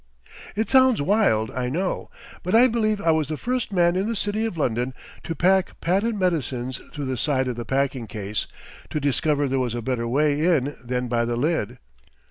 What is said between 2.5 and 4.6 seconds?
I believe I was the first man in the city of